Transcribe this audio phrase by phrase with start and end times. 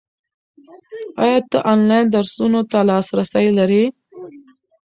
[1.21, 3.83] ایا ته آنلاین درسونو ته لاسرسی لرې؟